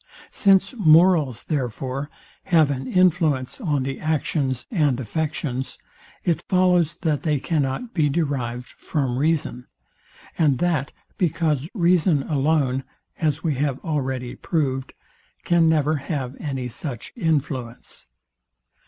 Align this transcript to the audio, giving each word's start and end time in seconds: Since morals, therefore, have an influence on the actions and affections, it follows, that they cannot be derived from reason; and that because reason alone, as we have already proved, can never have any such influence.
Since 0.31 0.73
morals, 0.79 1.43
therefore, 1.43 2.09
have 2.45 2.71
an 2.71 2.87
influence 2.87 3.61
on 3.61 3.83
the 3.83 3.99
actions 3.99 4.65
and 4.71 4.99
affections, 4.99 5.77
it 6.23 6.41
follows, 6.49 6.95
that 7.01 7.21
they 7.21 7.39
cannot 7.39 7.93
be 7.93 8.09
derived 8.09 8.65
from 8.65 9.19
reason; 9.19 9.67
and 10.39 10.57
that 10.57 10.91
because 11.19 11.69
reason 11.75 12.23
alone, 12.23 12.83
as 13.19 13.43
we 13.43 13.53
have 13.61 13.77
already 13.81 14.35
proved, 14.35 14.95
can 15.43 15.69
never 15.69 15.97
have 15.97 16.35
any 16.39 16.67
such 16.67 17.13
influence. 17.15 18.07